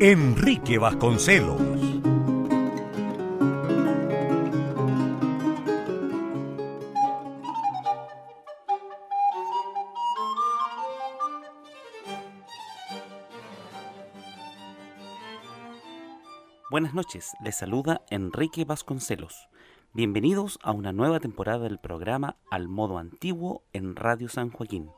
[0.00, 1.60] Enrique Vasconcelos.
[16.70, 19.48] Buenas noches, les saluda Enrique Vasconcelos.
[19.92, 24.90] Bienvenidos a una nueva temporada del programa Al Modo Antiguo en Radio San Joaquín.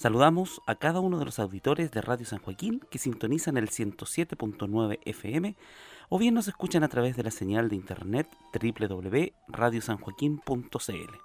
[0.00, 4.98] Saludamos a cada uno de los auditores de Radio San Joaquín que sintonizan el 107.9
[5.04, 5.54] FM
[6.08, 11.18] o bien nos escuchan a través de la señal de internet www.radiosanjoaquín.cl.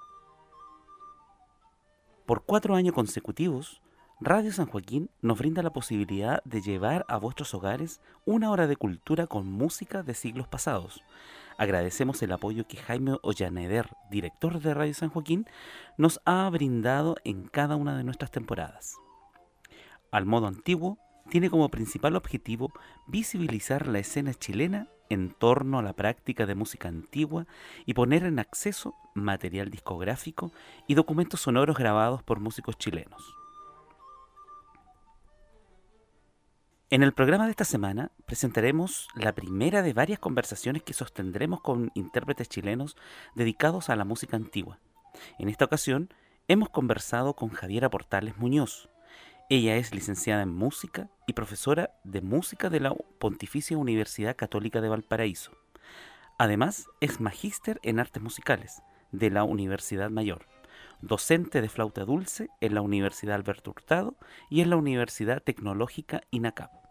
[2.26, 3.82] Por cuatro años consecutivos,
[4.20, 8.76] Radio San Joaquín nos brinda la posibilidad de llevar a vuestros hogares una hora de
[8.76, 11.02] cultura con música de siglos pasados,
[11.58, 15.46] Agradecemos el apoyo que Jaime Ollaneder, director de Radio San Joaquín,
[15.98, 18.96] nos ha brindado en cada una de nuestras temporadas.
[20.12, 20.98] Al modo antiguo,
[21.30, 22.72] tiene como principal objetivo
[23.08, 27.48] visibilizar la escena chilena en torno a la práctica de música antigua
[27.86, 30.52] y poner en acceso material discográfico
[30.88, 33.45] y documentos sonoros grabados por músicos chilenos.
[36.92, 41.92] En el programa de esta semana presentaremos la primera de varias conversaciones que sostendremos con
[41.96, 42.96] intérpretes chilenos
[43.34, 44.78] dedicados a la música antigua.
[45.40, 46.14] En esta ocasión
[46.48, 48.88] hemos conversado con Javiera Portales Muñoz.
[49.50, 54.90] Ella es licenciada en música y profesora de música de la Pontificia Universidad Católica de
[54.90, 55.54] Valparaíso.
[56.38, 60.46] Además, es magíster en artes musicales de la Universidad Mayor,
[61.06, 64.16] docente de flauta dulce en la Universidad Alberto Hurtado
[64.50, 66.86] y en la Universidad Tecnológica INACAP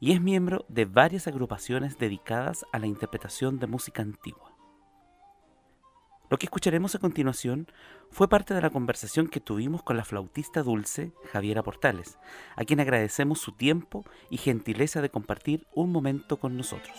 [0.00, 4.52] y es miembro de varias agrupaciones dedicadas a la interpretación de música antigua.
[6.30, 7.68] Lo que escucharemos a continuación
[8.10, 12.18] fue parte de la conversación que tuvimos con la flautista dulce Javiera Portales,
[12.56, 16.96] a quien agradecemos su tiempo y gentileza de compartir un momento con nosotros.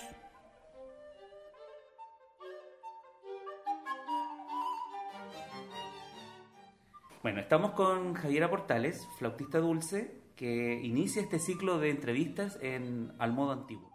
[7.26, 13.34] Bueno, estamos con Javiera Portales, flautista dulce, que inicia este ciclo de entrevistas en Al
[13.34, 13.90] Modo Antiguo.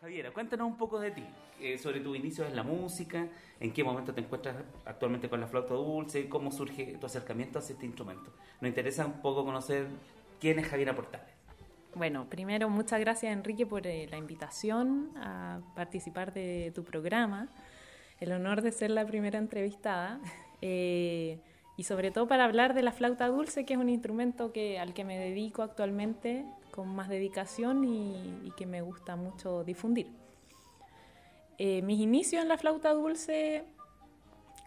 [0.00, 1.26] Javiera, cuéntanos un poco de ti,
[1.60, 3.28] eh, sobre tu inicio en la música,
[3.60, 7.74] en qué momento te encuentras actualmente con la flauta dulce, cómo surge tu acercamiento hacia
[7.74, 8.32] este instrumento.
[8.62, 9.86] Nos interesa un poco conocer
[10.40, 11.34] quién es Javiera Portales.
[11.94, 17.46] Bueno, primero muchas gracias Enrique por eh, la invitación a participar de tu programa.
[18.20, 20.18] El honor de ser la primera entrevistada.
[20.66, 21.40] Eh,
[21.76, 24.94] y sobre todo para hablar de la flauta dulce, que es un instrumento que, al
[24.94, 30.08] que me dedico actualmente con más dedicación y, que me gusta mucho difundir.
[31.58, 33.64] Eh, mis inicios en la flauta dulce,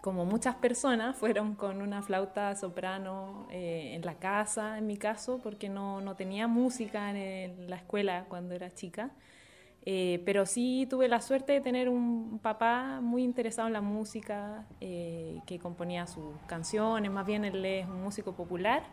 [0.02, 5.40] como muchas personas, fueron con una flauta soprano eh, en la casa, en mi caso,
[5.42, 9.12] porque no, no tenía música en la escuela cuando era chica.
[9.90, 14.66] Eh, pero sí tuve la suerte de tener un papá muy interesado en la música,
[14.82, 18.84] eh, que componía sus canciones, más bien él es un músico popular,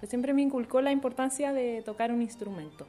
[0.00, 2.86] pero siempre me inculcó la importancia de tocar un instrumento.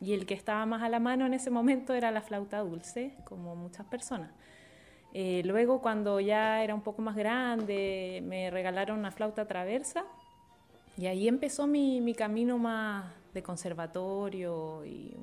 [0.00, 3.16] Y el que estaba más a la mano en ese momento era la flauta dulce,
[3.24, 4.30] como muchas personas.
[5.12, 10.04] Eh, luego, cuando ya era un poco más grande, me regalaron una flauta traversa
[10.96, 15.16] y ahí empezó mi, mi camino más de conservatorio y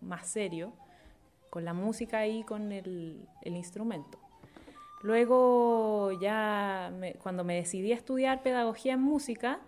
[0.00, 0.72] más serio
[1.50, 4.18] con la música y con el, instrumento.
[5.02, 9.60] Luego ya cuando me decidí a estudiar pedagogía en música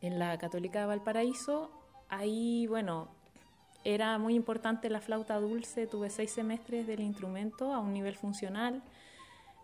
[0.00, 1.70] en la Católica de Valparaíso,
[2.08, 3.08] ahí bueno,
[3.84, 8.82] era muy importante la flauta dulce, tuve seis semestres del instrumento a un nivel funcional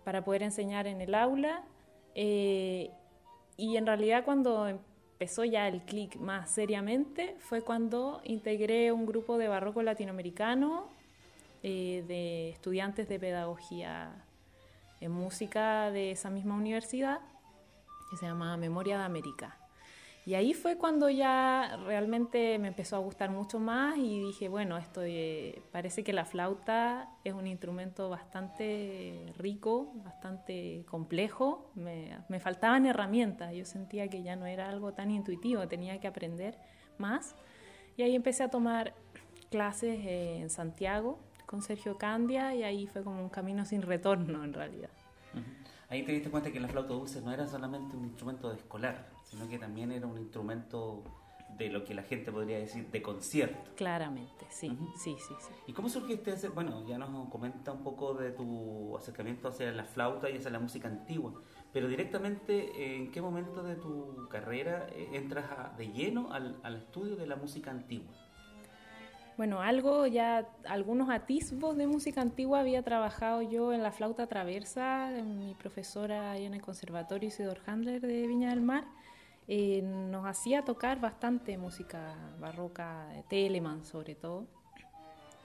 [0.02, 1.62] para poder enseñar en el aula
[2.14, 2.90] eh,
[3.56, 9.38] y en realidad cuando empezó ya el clic más seriamente fue cuando integré un grupo
[9.38, 10.93] de barroco latinoamericano
[11.66, 14.22] eh, de estudiantes de pedagogía
[15.00, 17.20] en música de esa misma universidad,
[18.10, 19.56] que se llama Memoria de América.
[20.26, 24.76] Y ahí fue cuando ya realmente me empezó a gustar mucho más y dije, bueno,
[24.76, 31.70] esto eh, parece que la flauta es un instrumento bastante rico, bastante complejo.
[31.74, 36.08] Me, me, faltaban herramientas, yo sentía que ya no era algo tan intuitivo, tenía que
[36.08, 36.58] aprender
[36.98, 37.34] más.
[37.96, 38.92] Y ahí empecé a tomar
[39.48, 44.52] clases en Santiago con Sergio Candia y ahí fue como un camino sin retorno en
[44.52, 44.90] realidad.
[45.88, 49.08] Ahí te diste cuenta que la flauta dulce no era solamente un instrumento de escolar,
[49.24, 51.04] sino que también era un instrumento
[51.56, 53.70] de lo que la gente podría decir de concierto.
[53.76, 55.52] Claramente, sí, sí, sí, sí.
[55.66, 59.84] ¿Y cómo surgiste ese, bueno, ya nos comenta un poco de tu acercamiento hacia la
[59.84, 61.32] flauta y hacia la música antigua,
[61.72, 67.14] pero directamente, ¿en qué momento de tu carrera eh, entras de lleno al, al estudio
[67.16, 68.12] de la música antigua?
[69.36, 75.10] Bueno, algo ya, algunos atisbos de música antigua había trabajado yo en la flauta traversa,
[75.24, 78.84] mi profesora en el Conservatorio Isidor Handler de Viña del Mar,
[79.48, 84.46] eh, nos hacía tocar bastante música barroca, Telemann sobre todo.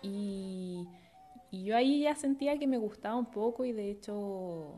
[0.04, 0.88] Y,
[1.50, 4.76] y, yo ahí ya sentía que me gustaba un poco y de hecho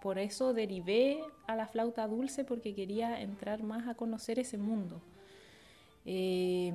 [0.00, 5.02] por eso derivé a la flauta dulce porque quería entrar más a conocer ese mundo.
[6.06, 6.72] Eh,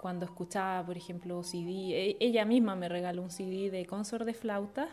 [0.00, 4.34] cuando escuchaba, por ejemplo, CD, e, ella misma me regaló un CD de consort de
[4.34, 4.88] flauta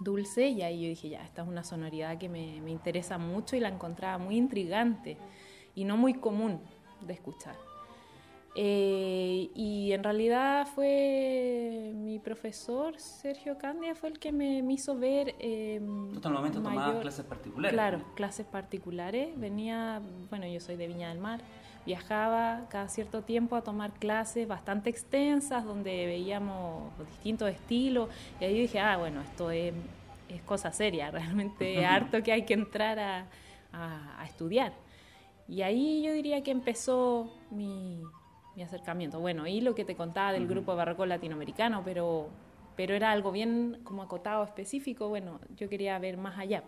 [0.00, 3.56] dulce y ahí yo dije, ya, esta es una sonoridad que me, me interesa mucho
[3.56, 5.16] y la encontraba muy intrigante
[5.74, 6.60] y no muy común
[7.00, 7.56] de escuchar.
[8.56, 15.36] Eh, y en realidad fue mi profesor, Sergio Candia, fue el que me, hizo ver...
[15.38, 15.80] Eh,
[16.14, 17.72] hasta el momento tomaba clases particulares.
[17.72, 19.38] Claro, clases particulares.
[19.38, 21.40] Venía, bueno, yo soy de Viña del Mar,
[21.86, 28.08] viajaba cada cierto tiempo a tomar clases bastante extensas donde veíamos distintos estilos
[28.40, 29.72] y ahí dije, ah, bueno, esto es,
[30.28, 33.26] es cosa seria, realmente harto que hay que entrar a,
[33.72, 34.72] a estudiar.
[35.48, 38.00] Y ahí yo diría que empezó mi,
[38.54, 39.20] mi acercamiento.
[39.20, 42.28] Bueno, y lo que te contaba del grupo barroco latinoamericano, pero,
[42.76, 45.08] pero era algo bien como acotado, específico.
[45.08, 46.62] Bueno, yo quería ver más allá.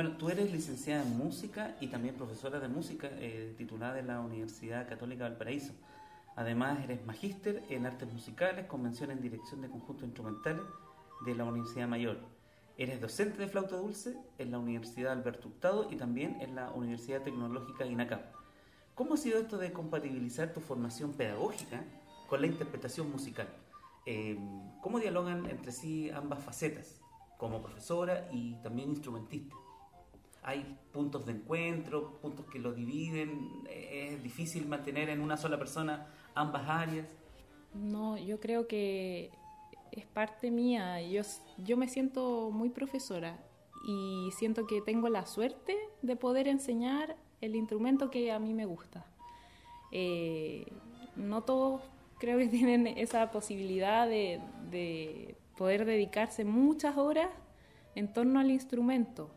[0.00, 4.20] Bueno, tú eres licenciada en música y también profesora de música, eh, titulada en la
[4.20, 5.74] Universidad Católica Valparaíso.
[6.36, 10.62] Además, eres magíster en artes musicales, convención en dirección de conjuntos instrumentales
[11.26, 12.16] de la Universidad Mayor.
[12.78, 17.20] Eres docente de flauta dulce en la Universidad Alberto Hurtado y también en la Universidad
[17.20, 18.22] Tecnológica INACAP.
[18.94, 21.84] ¿Cómo ha sido esto de compatibilizar tu formación pedagógica
[22.26, 23.48] con la interpretación musical?
[24.06, 24.38] Eh,
[24.80, 27.02] ¿Cómo dialogan entre sí ambas facetas,
[27.36, 29.59] como profesora y también instrumentista?
[30.42, 33.64] ¿Hay puntos de encuentro, puntos que lo dividen?
[33.68, 37.06] ¿Es difícil mantener en una sola persona ambas áreas?
[37.74, 39.30] No, yo creo que
[39.92, 41.02] es parte mía.
[41.02, 41.22] Yo,
[41.58, 43.38] yo me siento muy profesora
[43.86, 48.66] y siento que tengo la suerte de poder enseñar el instrumento que a mí me
[48.66, 49.06] gusta.
[49.92, 50.66] Eh,
[51.16, 51.82] no todos
[52.18, 54.40] creo que tienen esa posibilidad de,
[54.70, 57.28] de, poder dedicarse muchas horas
[57.94, 59.30] en torno al instrumento.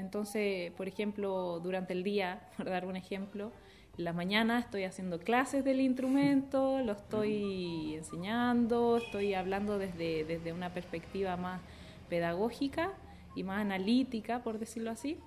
[0.00, 3.52] Entonces, por ejemplo, durante el día, por dar un ejemplo,
[3.98, 10.52] en la mañana estoy haciendo clases del instrumento, lo estoy enseñando, estoy hablando desde, desde
[10.52, 11.60] una perspectiva más
[12.08, 12.92] pedagógica
[13.36, 15.18] y más analítica, por decirlo así.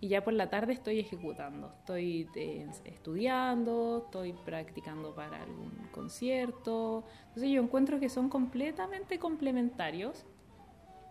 [0.00, 7.04] Y ya por la tarde estoy ejecutando, estoy eh, estudiando, estoy practicando para algún concierto.
[7.28, 10.24] Entonces yo encuentro que son completamente complementarios,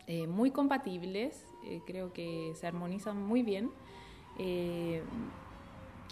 [0.07, 3.72] eh, muy compatibles, eh, creo que se armonizan muy bien.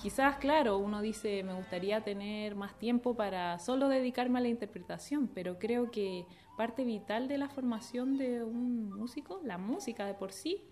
[0.02, 5.28] Quizás, claro, uno dice, me gustaría tener más tiempo para solo dedicarme a la interpretación,
[5.28, 6.26] pero creo que
[6.56, 10.64] parte vital de la formación de un músico, la música de por sí,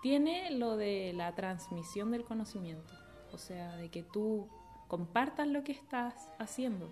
[0.00, 2.94] tiene lo de la transmisión del conocimiento,
[3.32, 4.48] o sea, de que tú
[4.86, 6.90] compartas lo que estás haciendo.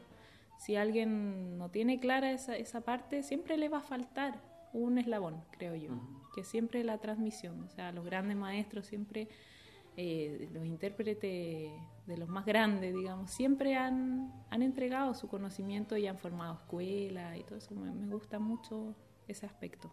[0.59, 4.43] Si alguien no tiene clara esa, esa parte, siempre le va a faltar
[4.75, 5.93] un eslabón, creo yo,
[6.37, 9.29] que siempre la transmisión, o sea, los grandes maestros siempre
[9.99, 11.73] eh, los intérpretes
[12.07, 17.39] de los más grandes, digamos, siempre han, han entregado su conocimiento y han formado escuelas
[17.39, 17.75] y todo eso.
[17.75, 18.95] Me, gusta mucho
[19.27, 19.91] ese aspecto.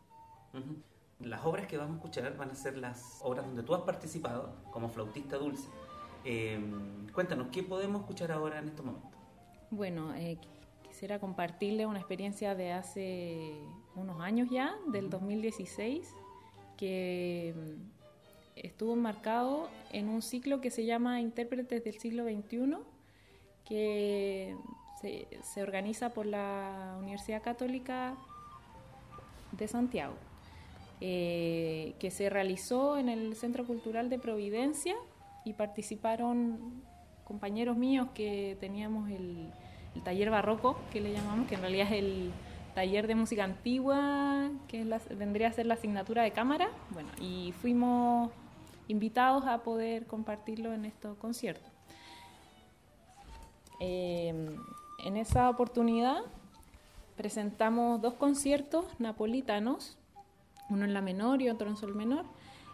[1.22, 4.54] Las obras que vamos a escuchar van a ser las obras donde tú has participado
[4.72, 5.70] como flautista dulce.
[6.26, 6.60] Eh,
[7.14, 9.18] cuéntanos, ¿qué podemos escuchar ahora en este momento?
[9.72, 10.38] Bueno, eh,
[10.84, 13.54] quisiera compartirle una experiencia de hace
[13.96, 16.14] unos años ya, del 2016,
[16.78, 17.54] que
[18.56, 22.78] estuvo enmarcado en un ciclo que se llama Intérpretes del siglo XXI,
[23.66, 24.56] que
[25.02, 28.16] se, organiza por la Universidad Católica
[29.52, 30.16] de Santiago,
[31.02, 34.96] eh, que se realizó en el Centro Cultural de Providencia
[35.46, 36.84] y participaron
[37.24, 39.52] compañeros míos que teníamos el,
[40.04, 42.32] taller barroco, que le llamamos, que en realidad es el
[42.74, 44.84] taller de música antigua, que
[45.16, 46.70] vendría a ser la asignatura de cámara.
[46.92, 48.32] Bueno, y fuimos
[48.88, 51.72] invitados a poder compartirlo en estos conciertos.
[53.80, 54.58] Em,
[55.04, 56.22] en esa oportunidad
[57.16, 59.98] presentamos dos conciertos napolitanos,
[60.70, 62.26] uno en la menor y otro en sol menor,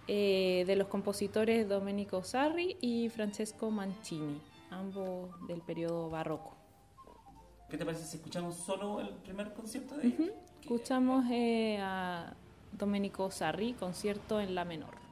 [0.07, 4.41] eh, de los compositores Domenico Sarri y Francesco Mancini,
[4.71, 6.58] ambos del periodo barroco.
[7.69, 10.29] ¿Qué te parece si escuchamos solo el primer concierto de ellos?
[10.61, 12.33] Escuchamos eh, a
[12.71, 15.08] Domenico Sarri, concierto en la menor.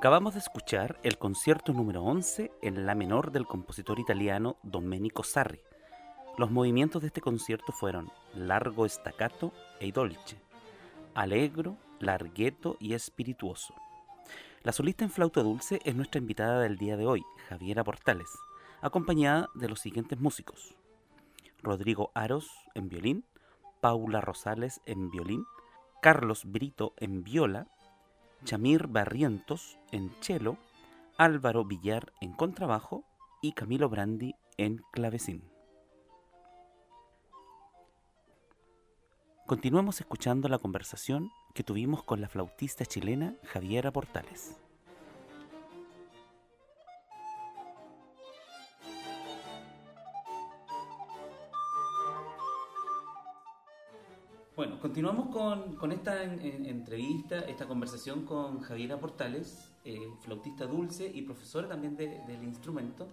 [0.00, 5.60] Acabamos de escuchar el concierto número 11 en la menor del compositor italiano Domenico Sarri.
[6.38, 10.38] Los movimientos de este concierto fueron largo staccato e dolce,
[11.14, 13.74] alegro, largueto y espirituoso.
[14.62, 18.30] La solista en flauta dulce es nuestra invitada del día de hoy, Javiera Portales,
[18.80, 20.76] acompañada de los siguientes músicos.
[21.62, 23.26] Rodrigo Aros en violín,
[23.82, 25.44] Paula Rosales en violín,
[26.00, 27.66] Carlos Brito en viola,
[28.44, 30.56] Chamir Barrientos en cello,
[31.18, 33.04] Álvaro Villar en contrabajo
[33.42, 35.44] y Camilo Brandi en clavecín.
[39.46, 44.56] Continuamos escuchando la conversación que tuvimos con la flautista chilena Javiera Portales.
[54.60, 55.34] Bueno, continuamos
[55.78, 62.44] con, esta entrevista, esta conversación con Javiera Portales, eh, flautista dulce y profesora también del
[62.44, 63.08] instrumento.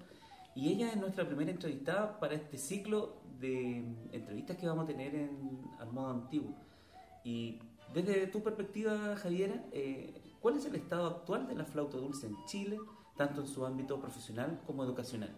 [0.55, 3.77] Y ella es nuestra primera entrevistada para este ciclo de
[4.11, 6.53] entrevistas que vamos a tener en, al modo antiguo.
[7.23, 7.59] Y
[7.93, 12.35] desde tu perspectiva, Javiera, eh, ¿cuál es el estado actual de la flauta dulce en
[12.47, 12.77] Chile,
[13.15, 15.33] tanto en su ámbito profesional como educacional?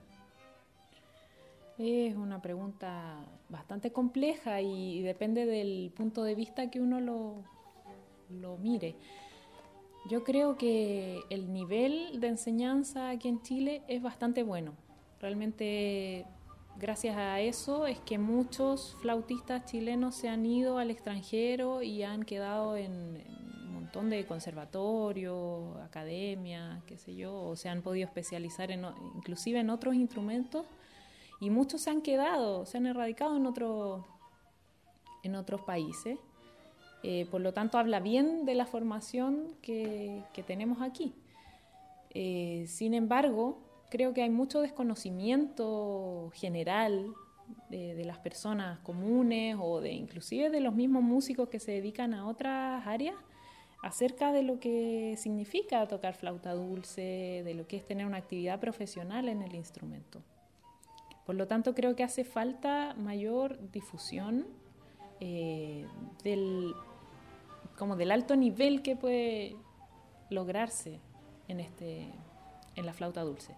[1.80, 8.98] Es una pregunta bastante compleja y depende del punto de vista que uno lo, mire.
[10.10, 14.74] Yo creo que el nivel de enseñanza aquí en Chile es bastante bueno.
[15.22, 16.26] Realmente
[16.78, 22.24] gracias a eso es que muchos flautistas chilenos se han ido al extranjero y han
[22.24, 23.24] quedado en,
[23.68, 28.84] un montón de conservatorios, academias, qué sé yo, o se han podido especializar en,
[29.16, 30.66] inclusive en otros instrumentos
[31.40, 34.06] y muchos se han quedado, se han erradicado en, otro,
[35.24, 36.20] en otros países.
[37.02, 41.14] Eh, por lo tanto, habla bien de la formación que, tenemos aquí.
[42.12, 47.14] Eh, sin embargo, creo que hay mucho desconocimiento general
[47.70, 52.28] de, las personas comunes o de inclusive de los mismos músicos que se dedican a
[52.28, 53.16] otras áreas
[53.82, 58.60] acerca de lo que significa tocar flauta dulce, de lo que es tener una actividad
[58.60, 60.22] profesional en el instrumento.
[61.30, 64.48] Por lo tanto, creo que hace falta mayor difusión
[65.20, 65.86] eh,
[66.24, 66.74] del,
[67.78, 69.56] como del alto nivel que puede
[70.32, 71.00] lograrse
[71.48, 72.08] en, este,
[72.76, 73.54] en la flauta dulce.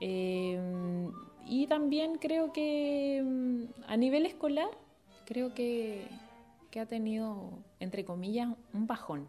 [0.00, 0.56] Eh,
[1.46, 4.70] y también creo que mm, a nivel escolar,
[5.26, 6.06] creo que,
[6.70, 9.26] que ha tenido, entre comillas, un bajón.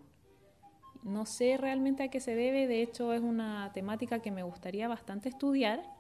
[1.02, 4.88] No sé realmente a qué se debe, de hecho es una temática que me gustaría
[4.88, 5.98] bastante estudiar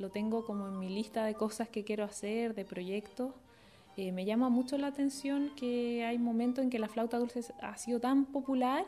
[0.00, 3.32] lo tengo como en mi lista de cosas que quiero hacer, de proyectos.
[3.96, 7.76] Eh, me llama mucho la atención que hay momentos en que la flauta dulce ha
[7.76, 8.86] sido tan popular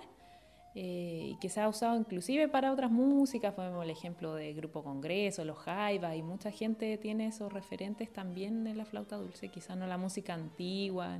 [0.74, 4.82] eh, y que se ha usado inclusive para otras músicas, ponemos el ejemplo de Grupo
[4.82, 9.76] Congreso, los Jaivas, y mucha gente tiene esos referentes también en la flauta dulce, quizá
[9.76, 11.18] no la música antigua,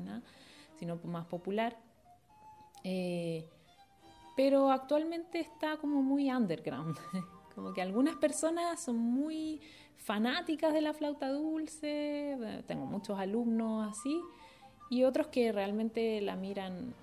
[0.79, 1.77] sino más popular.
[2.83, 3.45] Eh,
[4.35, 6.97] pero actualmente está como muy underground,
[7.55, 9.61] como que algunas personas son muy
[9.97, 12.37] fanáticas de la flauta dulce,
[12.67, 14.21] tengo muchos alumnos así,
[14.91, 16.95] y otros que realmente la miran,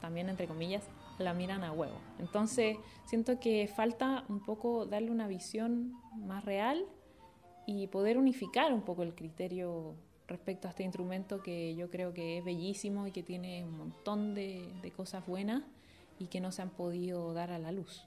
[0.00, 0.84] también entre comillas,
[1.18, 1.96] la miran a huevo.
[2.18, 6.84] Entonces, siento que falta un poco darle una visión más real
[7.66, 9.94] y poder unificar un poco el criterio
[10.28, 14.34] respecto a este instrumento que yo creo que es bellísimo y que tiene un montón
[14.34, 15.62] de, cosas buenas
[16.18, 18.06] y que no se han podido dar a la luz.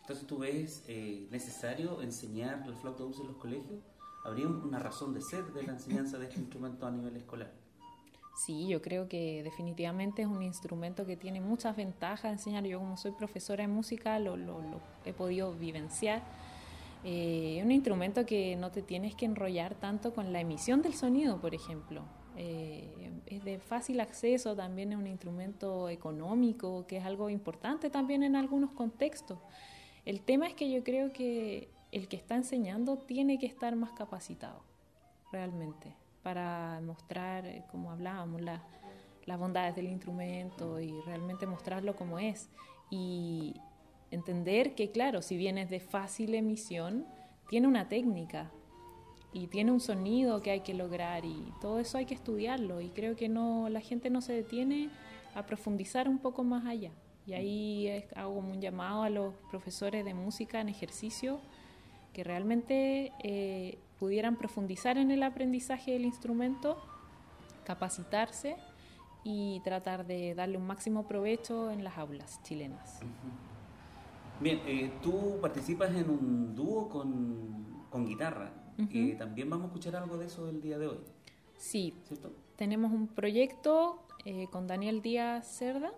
[0.00, 3.80] Entonces, ¿tú ves eh, necesario enseñar la flauta dulce en los colegios?
[4.24, 7.52] ¿Habría una razón de ser de la enseñanza de este instrumento a nivel escolar?
[8.34, 12.64] Sí, yo creo que definitivamente es un instrumento que tiene muchas ventajas de enseñar.
[12.64, 16.22] Yo como soy profesora de música lo, lo, he podido vivenciar.
[17.04, 20.94] Eh, es un instrumento que no te tienes que enrollar tanto con la emisión del
[20.94, 22.02] sonido, por ejemplo.
[22.36, 28.22] Eh, es de fácil acceso, también es un instrumento económico, que es algo importante también
[28.22, 29.38] en algunos contextos.
[30.04, 33.92] El tema es que yo creo que el que está enseñando tiene que estar más
[33.92, 34.62] capacitado,
[35.30, 42.48] realmente, para mostrar, eh, como hablábamos, las bondades del instrumento y realmente mostrarlo como es.
[42.90, 43.54] Y
[44.10, 47.06] entender que, claro, si bien es de fácil emisión,
[47.48, 48.50] tiene una técnica
[49.32, 52.88] y tiene un sonido que hay que lograr y todo eso hay que estudiarlo y
[52.90, 54.90] creo que no la gente no se detiene
[55.34, 56.90] a profundizar un poco más allá.
[57.26, 61.40] Y ahí hago un llamado a los profesores de música en ejercicio
[62.12, 66.76] que realmente eh, pudieran profundizar en el aprendizaje del instrumento,
[67.64, 68.56] capacitarse
[69.24, 73.00] y tratar de darle un máximo provecho en las aulas chilenas.
[74.40, 78.52] Bien, eh, tú participas en un dúo con, con guitarra.
[78.76, 80.98] y ¿También vamos a escuchar algo de eso el día de hoy?
[81.56, 81.94] Sí.
[82.08, 82.32] ¿Cierto?
[82.56, 85.92] Tenemos un proyecto eh, con Daniel Díaz Cerda,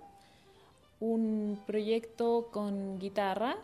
[1.04, 3.56] un proyecto con guitarra,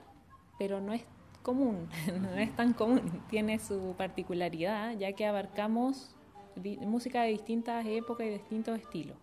[0.58, 1.02] pero no es
[1.42, 1.88] común,
[2.20, 6.14] no es tan común, tiene su particularidad, ya que abarcamos
[6.80, 9.16] música de distintas épocas y distintos estilos.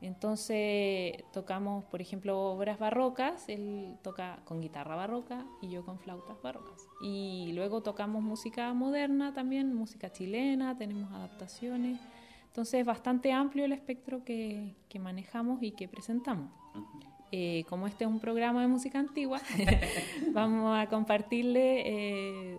[0.00, 6.40] Entonces tocamos, por ejemplo, obras barrocas, él toca con guitarra barroca y yo con flautas
[6.42, 6.86] barrocas.
[7.02, 11.98] Y luego tocamos música moderna también, música chilena, tenemos adaptaciones.
[12.46, 16.50] Entonces es bastante amplio el espectro que, manejamos y que presentamos.
[17.32, 19.40] Eh, como este es un programa de música antigua,
[20.32, 22.58] vamos a compartirle eh,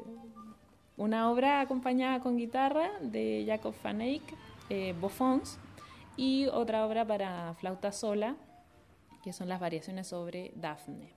[0.97, 4.23] una obra acompañada con guitarra de Jacob van Eyck,
[4.69, 5.57] eh, Bofons,
[6.17, 8.35] y otra obra para flauta sola,
[9.23, 11.16] que son las variaciones sobre Dafne.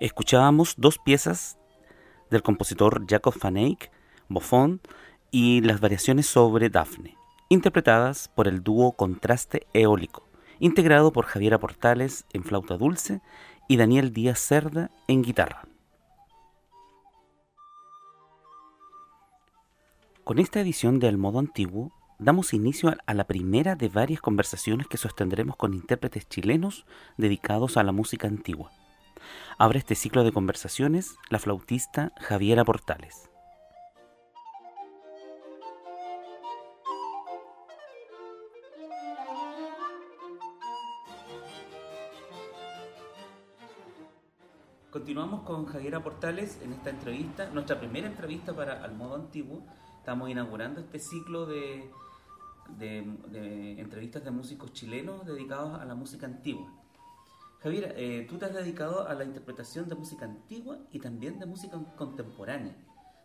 [0.00, 1.58] Escuchábamos dos piezas
[2.30, 3.90] del compositor Jacob van Eyck,
[4.30, 4.80] Bofón
[5.30, 7.18] y las variaciones sobre Dafne,
[7.50, 10.26] interpretadas por el dúo Contraste Eólico,
[10.58, 13.20] integrado por Javiera Portales en flauta dulce
[13.68, 15.68] y Daniel Díaz Cerda en guitarra.
[20.24, 24.96] Con esta edición de Modo Antiguo, damos inicio a la primera de varias conversaciones que
[24.96, 26.86] sostendremos con intérpretes chilenos
[27.18, 28.70] dedicados a la música antigua.
[29.58, 33.30] Abre este ciclo de conversaciones la flautista Javiera Portales.
[44.90, 49.64] Continuamos con Javiera Portales en esta entrevista, nuestra primera entrevista para Al Modo Antiguo.
[49.98, 51.88] Estamos inaugurando este ciclo de,
[52.76, 56.79] de, entrevistas de músicos chilenos dedicados a la música antigua.
[57.62, 61.46] Javiera, eh, tú te has dedicado a la interpretación de música antigua y también de
[61.46, 62.74] música contemporánea,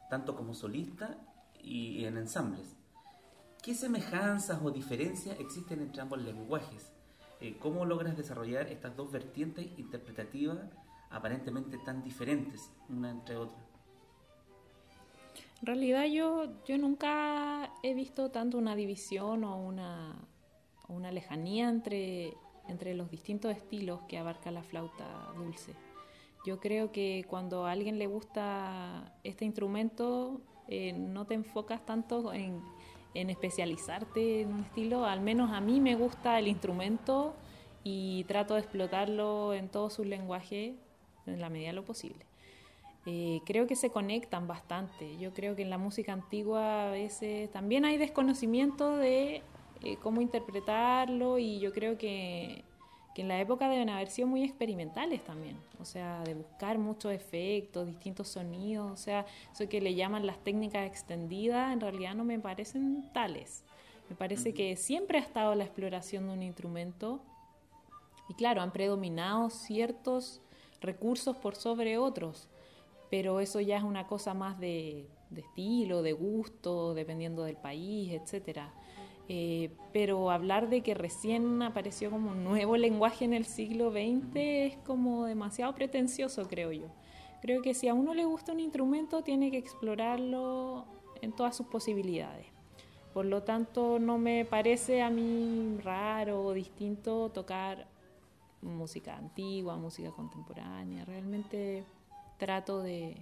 [0.09, 1.17] tanto como solista
[1.61, 2.75] y en ensambles.
[3.63, 6.91] ¿Qué semejanzas o diferencias existen entre ambos lenguajes?
[7.39, 10.59] Eh, ¿Cómo logras desarrollar estas dos vertientes interpretativas
[11.09, 13.65] aparentemente tan diferentes una entre otras?
[15.61, 20.15] En realidad yo, yo nunca he visto tanto una división o una,
[20.89, 22.35] una lejanía entre,
[22.67, 25.73] entre los distintos estilos que abarca la flauta dulce.
[26.45, 32.33] Yo creo que cuando a alguien le gusta este instrumento, eh, no te enfocas tanto
[32.33, 32.61] en,
[33.13, 37.33] especializarte en un estilo, al menos a mí me gusta el instrumento
[37.83, 40.75] y trato de explotarlo en todo su lenguaje
[41.25, 42.25] en la medida de lo posible.
[43.07, 45.17] Eh, creo que se conectan bastante.
[45.17, 49.43] Yo creo que en la música antigua a veces también hay desconocimiento de
[49.85, 52.63] eh, cómo interpretarlo y yo creo que,
[53.13, 55.57] que, en la época deben haber sido muy experimentales también.
[55.79, 58.91] O sea, de buscar muchos efectos, distintos sonidos.
[58.91, 63.63] O sea, eso que le llaman las técnicas extendidas en realidad no me parecen tales.
[64.09, 67.21] Me parece que siempre ha estado la exploración de un instrumento
[68.27, 70.41] y claro, han predominado ciertos
[70.81, 72.47] recursos por sobre otros,
[73.09, 78.73] pero eso ya es una cosa más de, estilo, de gusto, dependiendo del país, etcétera.
[79.27, 84.35] Eh, pero hablar de que recién apareció como un nuevo lenguaje en el siglo XX
[84.35, 86.87] es como demasiado pretencioso, creo yo.
[87.41, 90.85] Creo que si a uno le gusta un instrumento, tiene que explorarlo
[91.21, 92.47] en todas sus posibilidades.
[93.13, 97.87] Por lo tanto, no me parece a mí raro o distinto tocar
[98.61, 101.05] música antigua, música contemporánea.
[101.05, 101.85] Realmente
[102.37, 103.15] trato de,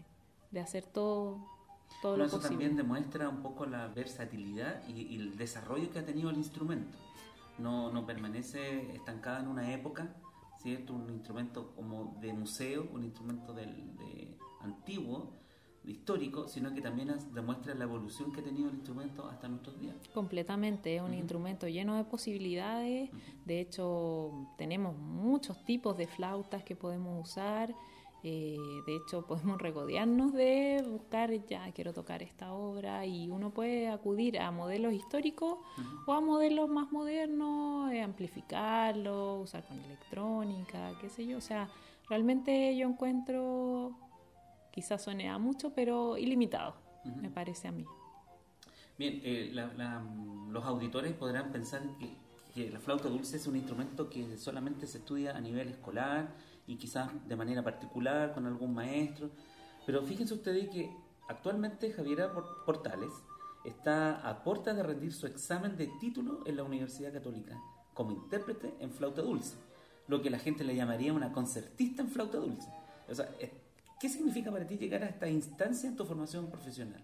[0.59, 1.37] hacer todo,
[2.03, 2.57] todo lo eso posible.
[2.57, 6.97] también demuestra un poco la versatilidad y, el desarrollo que ha tenido el instrumento.
[7.57, 10.13] No, no permanece estancada en una época,
[10.61, 10.93] ¿cierto?
[10.93, 15.31] Un instrumento como de museo, un instrumento del, de antiguo,
[15.85, 19.95] histórico, sino que también demuestra la evolución que ha tenido el instrumento hasta nuestros días.
[20.13, 23.11] Completamente, es un instrumento lleno de posibilidades,
[23.45, 27.73] de hecho tenemos muchos tipos de flautas que podemos usar,
[28.23, 33.89] eh, de hecho podemos regodearnos de buscar, ya quiero tocar esta obra y uno puede
[33.89, 35.57] acudir a modelos históricos
[36.05, 41.69] o a modelos más modernos, eh, amplificarlo, usar con electrónica, qué sé yo, o sea,
[42.09, 43.91] realmente yo encuentro
[44.71, 46.75] quizás suene a mucho, pero ilimitado,
[47.21, 47.85] me parece a mí.
[48.97, 49.51] Bien, eh,
[50.49, 52.15] los auditores podrán pensar que,
[52.55, 56.35] la flauta dulce es un instrumento que solamente se estudia a nivel escolar
[56.67, 59.29] y quizás de manera particular con algún maestro,
[59.85, 60.95] pero fíjense ustedes que
[61.27, 62.31] actualmente Javiera
[62.65, 63.11] Portales
[63.65, 67.59] está a puerta de rendir su examen de título en la Universidad Católica
[67.93, 69.55] como intérprete en flauta dulce,
[70.07, 72.67] lo que la gente le llamaría una concertista en flauta dulce.
[73.09, 73.29] O sea,
[74.03, 77.01] ¿Qué significa para ti llegar a esta instancia en tu formación profesional?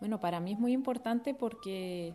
[0.00, 2.14] Bueno, para mí es muy importante porque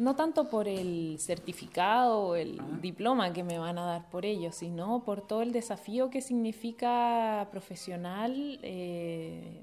[0.00, 4.50] no tanto por el certificado o el diploma que me van a dar por ello,
[4.50, 8.58] sino por todo el desafío que significa profesional.
[8.62, 9.62] Eh,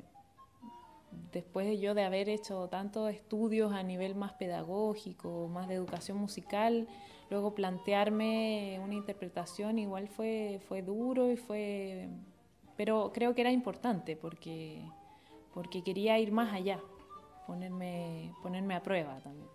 [1.32, 6.18] después de yo de haber hecho tantos estudios a nivel más pedagógico, más de educación
[6.18, 6.88] musical,
[7.32, 12.10] luego plantearme una interpretación igual fue, fue duro y fue
[12.78, 14.84] pero creo que era importante porque,
[15.54, 16.80] porque quería ir más allá,
[17.48, 19.50] ponerme, ponerme a prueba también.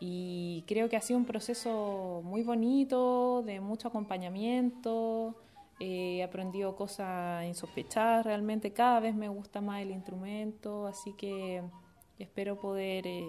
[0.00, 5.36] Y creo que ha sido un proceso muy bonito, de mucho acompañamiento.
[5.78, 8.72] he aprendido cosas insospechadas realmente.
[8.72, 11.62] Cada vez me gusta más el instrumento, así que
[12.18, 13.24] espero poder eh,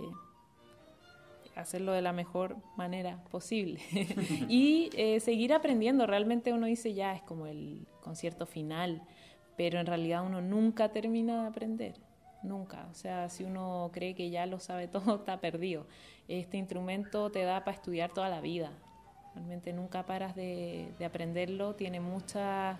[1.55, 3.79] hacerlo de la mejor manera posible
[4.49, 6.05] y eh, seguir aprendiendo.
[6.05, 9.01] Realmente uno dice ya es como el concierto final,
[9.57, 11.95] pero en realidad uno nunca termina de aprender,
[12.43, 12.87] nunca.
[12.91, 15.87] O sea, si uno cree que ya lo sabe todo, está perdido.
[16.27, 18.71] Este instrumento te da para estudiar toda la vida.
[19.35, 22.77] Realmente nunca paras de, aprenderlo, tiene muchas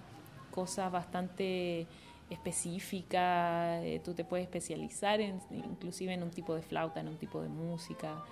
[0.51, 1.87] cosas bastante
[2.29, 7.17] específicas, eh, tú te puedes especializar en, inclusive en un tipo de flauta, en un
[7.17, 8.23] tipo de música.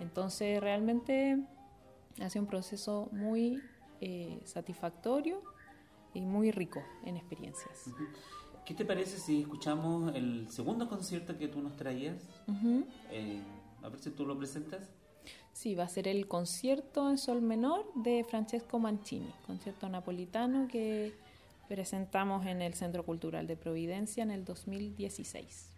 [0.00, 1.38] Entonces realmente
[2.20, 3.62] ha sido un proceso muy
[4.00, 5.42] eh, satisfactorio
[6.12, 7.90] y muy rico en experiencias.
[8.64, 12.16] ¿Qué te parece si escuchamos el segundo concierto que tú nos traías?
[13.10, 13.40] Eh,
[13.86, 14.82] a ver si tú lo presentas.
[15.52, 21.14] Sí, va a ser el concierto en sol menor de Francesco Mancini, concierto napolitano que
[21.68, 25.70] presentamos en el Centro Cultural de Providencia en el 2016.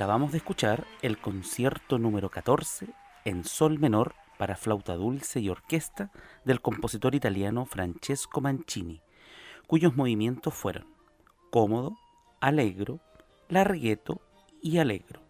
[0.00, 2.86] Acabamos de escuchar el concierto número 14
[3.26, 6.10] en sol menor para flauta dulce y orquesta
[6.42, 9.02] del compositor italiano Francesco Mancini,
[9.66, 10.86] cuyos movimientos fueron
[11.50, 11.98] cómodo,
[12.40, 13.00] alegro,
[13.50, 14.22] largueto
[14.62, 15.20] y alegro.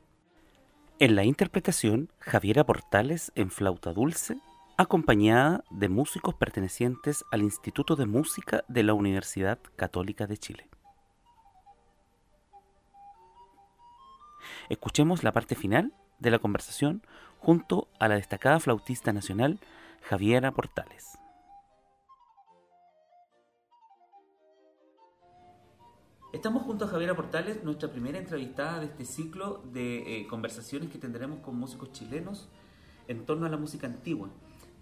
[1.00, 4.36] En la interpretación, Javiera Portales en flauta dulce,
[4.76, 10.69] acompañada de músicos pertenecientes al Instituto de Música de la Universidad Católica de Chile.
[14.68, 17.02] Escuchemos la parte final de la conversación
[17.38, 19.58] junto a la destacada flautista nacional
[20.02, 21.18] Javiera Portales.
[26.32, 30.98] Estamos junto a Javiera Portales, nuestra primera entrevistada de este ciclo de eh, conversaciones que
[30.98, 32.48] tendremos con músicos chilenos
[33.08, 34.28] en torno a la música antigua.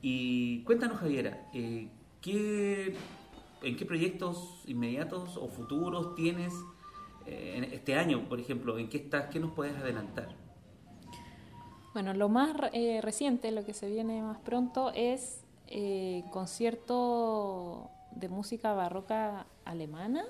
[0.02, 1.88] Y cuéntanos, Javiera, eh,
[2.26, 6.52] ¿en qué proyectos inmediatos o futuros tienes
[7.28, 8.78] eh, este año, por ejemplo?
[8.78, 9.26] ¿En qué estás?
[9.26, 10.28] ¿Qué nos puedes adelantar?
[11.92, 18.28] Bueno, lo más eh, reciente, lo que se viene más pronto, es eh, concierto de
[18.28, 20.24] música barroca alemana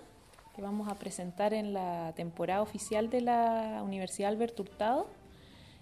[0.57, 5.07] que vamos a presentar en la temporada oficial de la Universidad Albert Hurtado.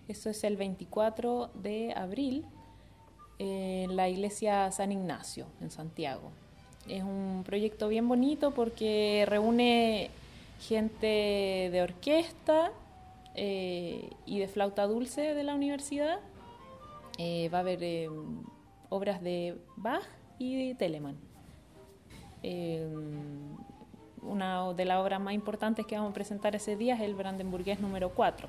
[0.08, 2.44] Eso es el 24 de abril
[3.38, 6.30] en la iglesia San Ignacio, en Santiago.
[6.88, 10.10] Es un proyecto bien bonito porque reúne
[10.60, 12.72] gente de orquesta
[13.34, 16.18] eh, y de flauta dulce de la universidad.
[17.18, 18.08] Eh, va a haber eh,
[18.88, 20.04] obras de Bach
[20.38, 21.16] y de Telemann.
[24.22, 27.80] una de las obras más importantes que vamos a presentar ese día es el Brandenburgués
[27.80, 28.48] número 4,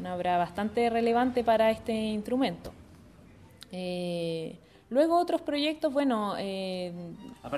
[0.00, 2.72] una obra bastante relevante para este instrumento.
[4.88, 6.92] Luego otros proyectos, bueno, eh,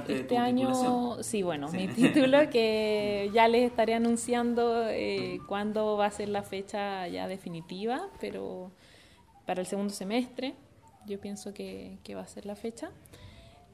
[0.08, 6.10] este año, sí, bueno, mi título que ya les estaré anunciando eh, cuándo va a
[6.10, 8.70] ser la fecha ya definitiva, pero
[9.44, 10.54] para el segundo semestre
[11.06, 12.90] yo pienso que, va a ser la fecha,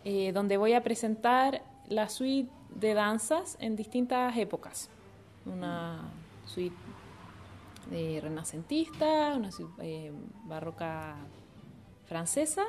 [0.02, 4.90] eh, donde voy a presentar la suite de danzas en distintas épocas.
[5.46, 6.10] Una
[6.46, 6.74] suite
[8.20, 10.12] renacentista, una suite
[10.44, 11.16] barroca
[12.06, 12.64] francesa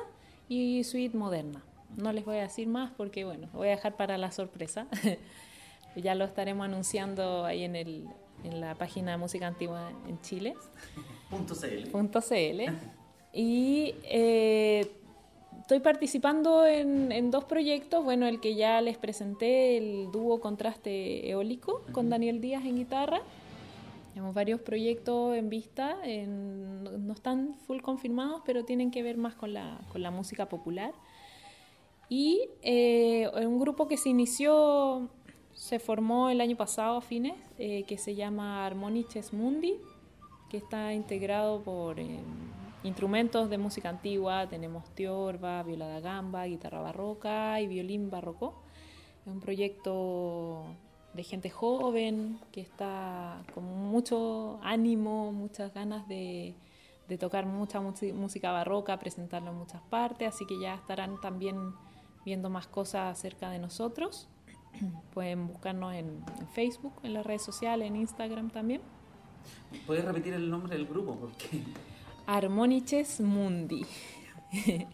[0.48, 1.62] y suite moderna.
[1.96, 4.86] No les voy a decir más porque, bueno, voy a dejar para la sorpresa.
[5.96, 8.06] ya lo estaremos anunciando ahí en, el,
[8.44, 10.54] en la página de Música Antigua en Chile.
[11.90, 12.64] Punto CL.
[13.32, 14.90] Y eh,
[15.60, 18.04] estoy participando en, en, dos proyectos.
[18.04, 23.22] Bueno, el que ya les presenté, el dúo contraste eólico con Daniel Díaz en guitarra
[24.32, 29.80] varios proyectos en vista, no están full confirmados, pero tienen que ver más con la,
[29.92, 30.92] con la música popular.
[32.08, 35.08] Y eh, un grupo que se inició,
[35.52, 39.76] se formó el año pasado a fines, eh, que se llama Harmoniches Mundi,
[40.48, 42.20] que está integrado por eh,
[42.84, 48.62] instrumentos de música antigua, tenemos tiorba, viola da gamba, guitarra barroca y violín barroco.
[49.22, 50.66] Es un proyecto
[51.16, 56.54] de gente joven que está con mucho ánimo, muchas ganas de,
[57.18, 61.72] tocar mucha música barroca, presentarlo en muchas partes, así que ya estarán también
[62.24, 64.28] viendo más cosas acerca de nosotros.
[65.14, 68.82] Pueden buscarnos en, Facebook, en las redes sociales, en Instagram también.
[69.86, 71.16] ¿Puedes repetir el nombre del grupo?
[71.16, 71.62] Porque...
[72.26, 73.86] Armoniches Mundi.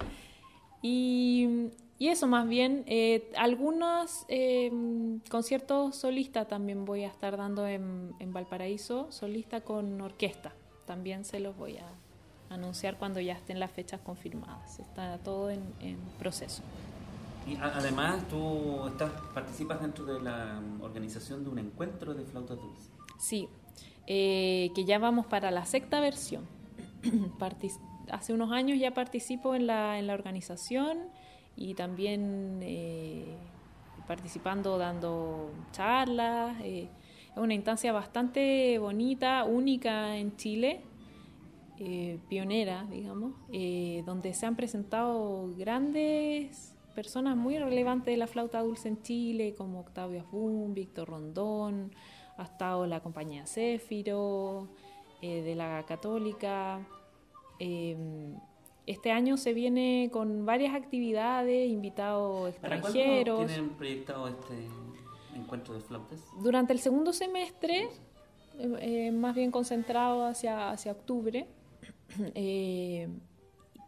[0.83, 1.71] y
[2.03, 8.13] y eso más bien, eh, algunos em, conciertos solistas también voy a estar dando en,
[8.33, 10.53] Valparaíso, solista con orquesta.
[10.85, 11.87] También se los voy a
[12.53, 14.81] anunciar cuando ya estén las fechas confirmadas.
[14.81, 15.63] Está todo en,
[16.19, 16.65] proceso.
[17.47, 22.91] Y además tú estás, participas dentro de la organización de un encuentro de flautas dulces.
[23.21, 23.49] Sí,
[24.09, 26.49] eh, que ya vamos para la sexta versión.
[28.11, 30.99] hace unos años ya participo en la, en la organización
[31.57, 33.37] y también eh,
[34.07, 36.57] participando, dando charlas.
[36.63, 36.89] Eh,
[37.31, 40.83] es una instancia bastante bonita, única en Chile,
[41.79, 43.33] eh, pionera, digamos,
[44.05, 49.81] donde se han presentado grandes personas muy relevantes de la flauta dulce en Chile, como
[49.81, 51.93] Octavio Afún, Víctor Rondón,
[52.37, 54.69] ha estado la compañía Céfiro,
[55.23, 56.87] de la Católica.
[58.87, 63.39] Este año se viene con varias actividades, invitados extranjeros.
[63.39, 64.67] ¿Para tienen proyectado este
[65.37, 66.21] encuentro de flautas?
[66.43, 67.89] Durante el segundo semestre,
[68.59, 71.47] eh, eh, más bien concentrado hacia, hacia octubre,
[72.35, 73.09] eh,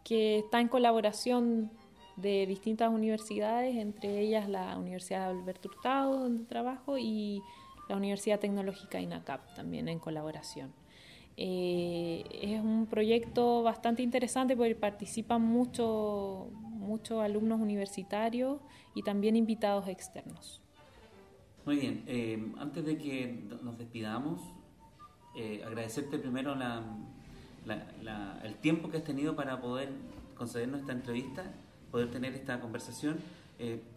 [0.05, 1.71] que está en colaboración
[2.15, 7.41] de distintas universidades, entre ellas la Universidad de Alberto Hurtado, donde trabajo, y
[7.89, 10.71] la Universidad Tecnológica INACAP, también en colaboración.
[11.37, 18.61] Eh, es un proyecto bastante interesante porque participan muchos muchos alumnos universitarios
[18.93, 20.61] y también invitados externos.
[21.65, 24.39] Muy bien, eh, antes de que nos despidamos,
[25.35, 26.55] eh, agradecerte primero
[28.43, 29.89] el tiempo que has tenido para poder
[30.37, 31.43] concedernos esta entrevista,
[31.91, 33.17] poder tener esta conversación.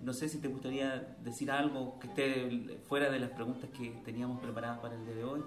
[0.02, 4.40] no sé si te gustaría decir algo que esté fuera de las preguntas que teníamos
[4.40, 5.42] preparadas para el día de hoy.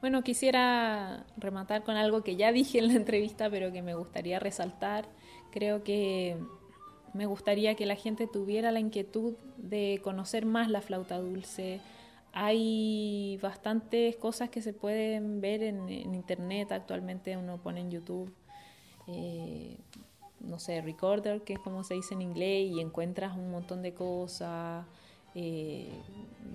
[0.00, 4.38] Bueno, quisiera rematar con algo que ya dije en la entrevista, pero que me gustaría
[4.38, 5.08] resaltar.
[5.50, 6.36] Creo que
[7.14, 11.80] me gustaría que la gente tuviera la inquietud de conocer más la flauta dulce.
[12.32, 18.34] Hay bastantes cosas que se pueden ver en, internet actualmente, uno pone en YouTube,
[19.06, 19.78] eh,
[20.40, 23.94] no sé, recorder, que es como se dice en inglés, y encuentras un montón de
[23.94, 24.84] cosas.
[25.34, 25.88] Eh,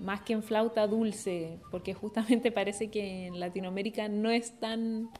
[0.00, 5.10] más que en flauta dulce, porque justamente parece que en Latinoamérica no es tan,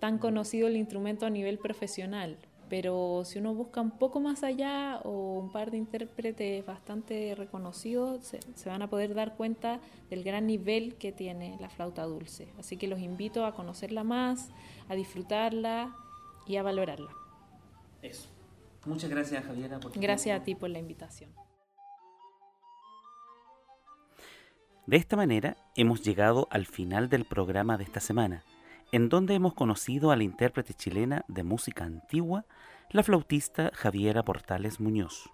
[0.00, 2.38] tan conocido el instrumento a nivel profesional.
[2.70, 8.24] Pero si uno busca un poco más allá o un par de intérpretes bastante reconocidos,
[8.24, 12.48] se, se van a poder dar cuenta del gran nivel que tiene la flauta dulce.
[12.58, 14.48] Así que los invito a conocerla más,
[14.88, 15.94] a disfrutarla
[16.46, 17.10] y a valorarla.
[18.00, 18.28] Eso.
[18.86, 19.78] Muchas gracias, Javiera.
[19.78, 21.30] Por gracias a ti por la invitación.
[24.86, 28.44] De esta manera hemos llegado al final del programa de esta semana,
[28.92, 32.44] en donde hemos conocido a la intérprete chilena de música antigua,
[32.90, 35.30] la flautista Javiera Portales Muñoz.